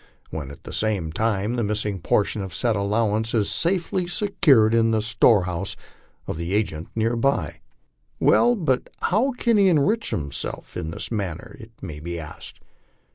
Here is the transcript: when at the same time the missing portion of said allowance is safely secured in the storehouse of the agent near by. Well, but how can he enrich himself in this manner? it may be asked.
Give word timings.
when 0.31 0.49
at 0.49 0.63
the 0.63 0.73
same 0.73 1.11
time 1.11 1.53
the 1.53 1.63
missing 1.63 1.99
portion 1.99 2.41
of 2.41 2.55
said 2.55 2.75
allowance 2.75 3.35
is 3.35 3.51
safely 3.51 4.07
secured 4.07 4.73
in 4.73 4.89
the 4.89 4.99
storehouse 4.99 5.75
of 6.25 6.37
the 6.37 6.55
agent 6.55 6.87
near 6.95 7.15
by. 7.15 7.61
Well, 8.19 8.55
but 8.55 8.89
how 9.01 9.29
can 9.33 9.57
he 9.57 9.69
enrich 9.69 10.09
himself 10.09 10.75
in 10.75 10.89
this 10.89 11.11
manner? 11.11 11.55
it 11.59 11.69
may 11.83 11.99
be 11.99 12.19
asked. 12.19 12.61